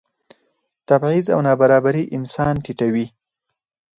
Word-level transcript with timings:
تبعیض 0.89 1.25
او 1.35 1.39
نابرابري 1.47 2.03
انسان 2.17 2.55
ټیټوي. 2.63 3.05